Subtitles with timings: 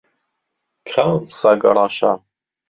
[0.89, 2.11] کام سەگ ڕەشە؟